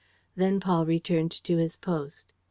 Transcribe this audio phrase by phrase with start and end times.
[0.35, 2.33] Then Paul returned to his post.